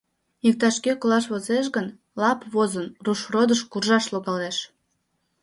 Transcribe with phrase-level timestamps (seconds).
[0.47, 1.87] Иктаж-кӧ колаш возеш гын,
[2.21, 4.57] лап возын, Рушродыш куржаш логалеш.